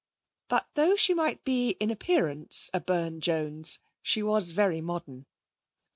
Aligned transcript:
But 0.47 0.67
though 0.73 0.95
she 0.95 1.13
might 1.13 1.43
be 1.43 1.77
in 1.79 1.91
appearance 1.91 2.71
a 2.73 2.81
Burne 2.81 3.21
Jones, 3.21 3.81
she 4.01 4.23
was 4.23 4.49
very 4.49 4.81
modern. 4.81 5.27